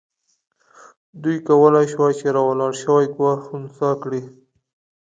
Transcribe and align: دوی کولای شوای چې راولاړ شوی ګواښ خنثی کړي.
دوی 1.21 1.37
کولای 1.47 1.85
شوای 1.91 2.13
چې 2.19 2.25
راولاړ 2.35 2.73
شوی 2.83 3.05
ګواښ 3.15 3.39
خنثی 3.47 3.91
کړي. 4.03 4.21